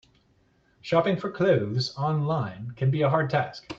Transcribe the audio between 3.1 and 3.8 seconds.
hard task.